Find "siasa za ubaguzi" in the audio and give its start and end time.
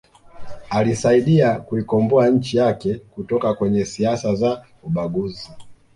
3.85-5.51